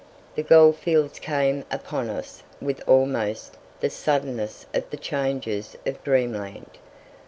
[0.33, 6.79] The goldfields came upon us with almost the suddenness of the changes of dreamland.